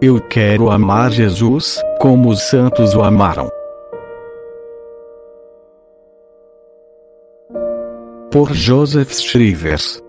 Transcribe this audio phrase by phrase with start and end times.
[0.00, 3.50] Eu quero amar Jesus, como os santos o amaram.
[8.30, 10.00] Por Joseph Shrivers.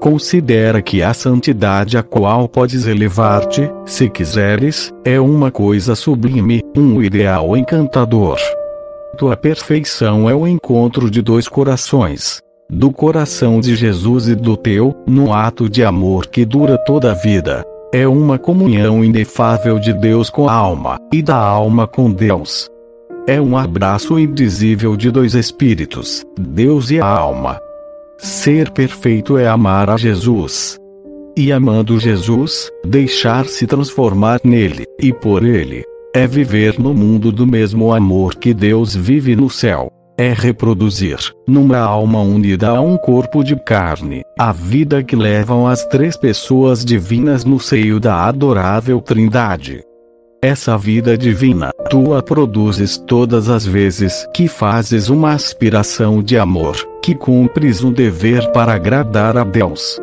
[0.00, 7.02] Considera que a santidade a qual podes elevar-te, se quiseres, é uma coisa sublime, um
[7.02, 8.38] ideal encantador.
[9.16, 14.94] Tua perfeição é o encontro de dois corações do coração de Jesus e do teu,
[15.06, 17.64] no ato de amor que dura toda a vida.
[17.92, 22.68] É uma comunhão inefável de Deus com a alma, e da alma com Deus.
[23.26, 27.58] É um abraço indizível de dois espíritos, Deus e a alma.
[28.18, 30.76] Ser perfeito é amar a Jesus.
[31.36, 35.84] E amando Jesus, deixar-se transformar nele, e por ele.
[36.14, 41.78] É viver no mundo do mesmo amor que Deus vive no céu é reproduzir, numa
[41.78, 47.44] alma unida a um corpo de carne, a vida que levam as três pessoas divinas
[47.44, 49.80] no seio da adorável Trindade.
[50.40, 56.76] Essa vida divina, tu a produzes todas as vezes que fazes uma aspiração de amor,
[57.02, 59.98] que cumpres um dever para agradar a Deus.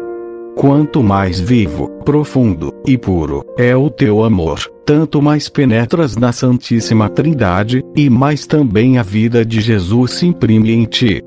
[0.57, 7.07] Quanto mais vivo, profundo e puro é o teu amor, tanto mais penetras na Santíssima
[7.07, 11.23] Trindade, e mais também a vida de Jesus se imprime em ti.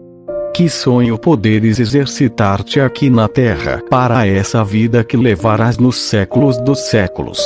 [0.54, 6.80] Que sonho poderes exercitar-te aqui na terra para essa vida que levarás nos séculos dos
[6.90, 7.40] séculos.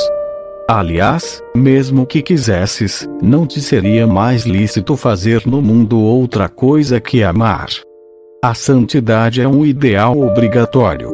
[0.67, 7.21] Aliás, mesmo que quisesses, não te seria mais lícito fazer no mundo outra coisa que
[7.21, 7.67] amar.
[8.41, 11.11] A santidade é um ideal obrigatório.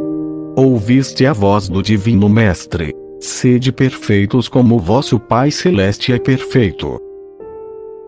[0.56, 2.94] Ouviste a voz do Divino Mestre.
[3.20, 7.00] Sede perfeitos como vosso Pai Celeste é perfeito.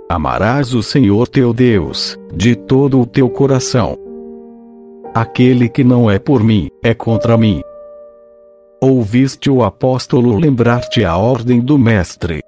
[0.09, 3.97] Amarás o Senhor teu Deus, de todo o teu coração.
[5.13, 7.61] Aquele que não é por mim, é contra mim.
[8.83, 12.41] Ouviste o apóstolo lembrar-te a ordem do Mestre.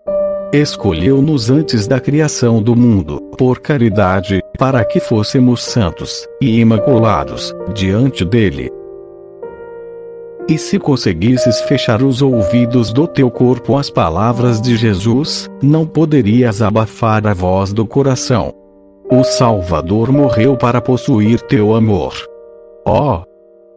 [0.51, 8.25] Escolheu-nos antes da criação do mundo, por caridade, para que fôssemos santos e imaculados diante
[8.25, 8.71] dele.
[10.49, 16.63] E se conseguisses fechar os ouvidos do teu corpo às palavras de Jesus, não poderias
[16.63, 18.51] abafar a voz do coração.
[19.11, 22.15] O Salvador morreu para possuir teu amor.
[22.87, 23.21] Oh!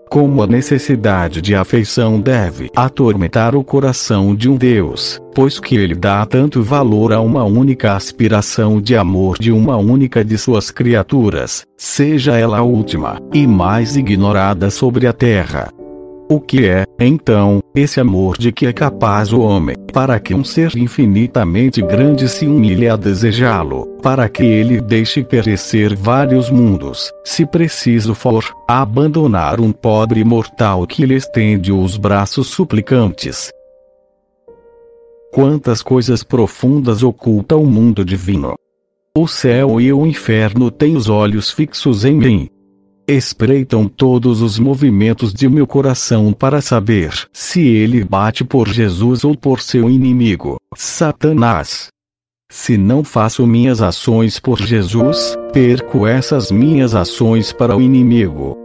[0.08, 5.94] Como a necessidade de afeição deve atormentar o coração de um Deus, pois que ele
[5.94, 11.66] dá tanto valor a uma única aspiração de amor de uma única de suas criaturas,
[11.76, 15.70] seja ela a última e mais ignorada sobre a terra.
[16.28, 20.42] O que é, então, esse amor de que é capaz o homem, para que um
[20.42, 27.46] ser infinitamente grande se humilhe a desejá-lo, para que ele deixe perecer vários mundos, se
[27.46, 33.52] preciso for, abandonar um pobre mortal que lhe estende os braços suplicantes?
[35.32, 38.56] Quantas coisas profundas oculta o mundo divino!
[39.16, 42.50] O céu e o inferno têm os olhos fixos em mim,
[43.08, 49.36] espreitam todos os movimentos de meu coração para saber se ele bate por Jesus ou
[49.36, 51.88] por seu inimigo, Satanás.
[52.50, 58.56] Se não faço minhas ações por Jesus, perco essas minhas ações para o inimigo.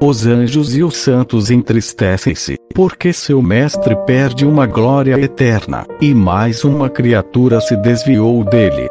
[0.00, 6.64] Os anjos e os santos entristecem-se, porque seu mestre perde uma glória eterna, e mais
[6.64, 8.88] uma criatura se desviou dele.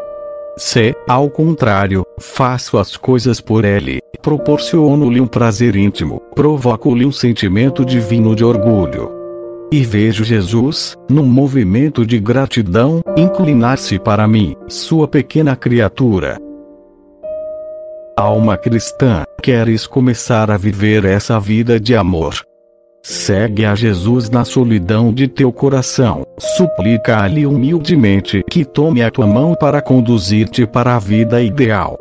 [0.57, 7.83] Se, ao contrário, faço as coisas por ele, proporciono-lhe um prazer íntimo, provoco-lhe um sentimento
[7.83, 9.09] divino de orgulho.
[9.71, 16.37] E vejo Jesus, num movimento de gratidão, inclinar-se para mim, sua pequena criatura.
[18.15, 22.45] Alma cristã, queres começar a viver essa vida de amor,
[23.05, 29.53] Segue a Jesus na solidão de teu coração, suplica-lhe humildemente que tome a tua mão
[29.59, 31.99] para conduzir-te para a vida ideal.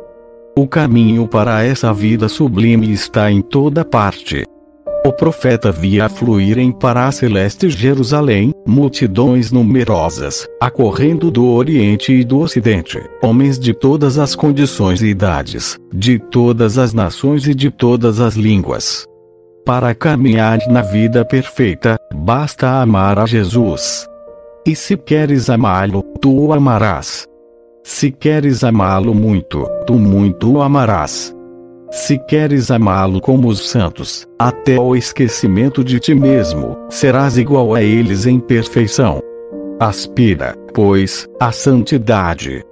[0.57, 4.45] O caminho para essa vida sublime está em toda parte.
[5.05, 12.39] O profeta via fluírem para a celeste Jerusalém, multidões numerosas, acorrendo do Oriente e do
[12.39, 18.21] Ocidente, homens de todas as condições e idades, de todas as nações e de todas
[18.21, 19.05] as línguas.
[19.65, 24.05] Para caminhar na vida perfeita, basta amar a Jesus.
[24.67, 27.25] E se queres amá-lo, tu o amarás.
[27.81, 31.33] Se queres amá-lo muito, tu muito o amarás.
[31.91, 37.81] Se queres amá-lo como os santos, até o esquecimento de ti mesmo, serás igual a
[37.81, 39.21] eles em perfeição.
[39.79, 42.65] Aspira, pois, à santidade.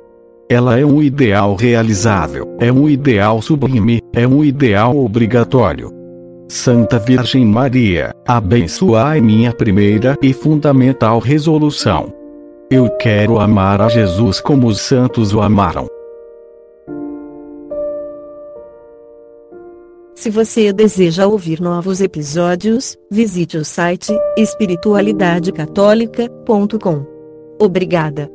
[0.50, 6.01] Ela é um ideal realizável, é um ideal sublime, é um ideal obrigatório.
[6.52, 12.14] Santa Virgem Maria, abençoai minha primeira e fundamental resolução.
[12.70, 15.88] Eu quero amar a Jesus como os santos o amaram.
[20.14, 27.06] Se você deseja ouvir novos episódios, visite o site espiritualidadecatólica.com.
[27.62, 28.30] Obrigada.